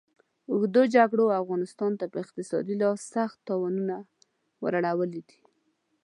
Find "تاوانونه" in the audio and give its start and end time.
3.49-3.95